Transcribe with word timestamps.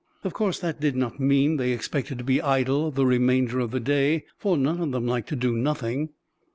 Of 0.23 0.33
course, 0.33 0.57
that 0.61 0.79
did 0.81 0.95
not 0.95 1.19
mean 1.19 1.57
they 1.57 1.71
expected 1.73 2.17
to 2.17 2.23
be 2.23 2.41
idle 2.41 2.89
the 2.89 3.05
remainder 3.05 3.59
of 3.59 3.69
the 3.69 3.79
day, 3.79 4.25
for 4.35 4.57
none 4.57 4.81
of 4.81 4.89
them 4.89 5.05
liked 5.05 5.29
to 5.29 5.35
do 5.35 5.55
nothing. 5.55 6.09